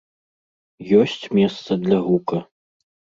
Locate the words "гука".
2.07-2.41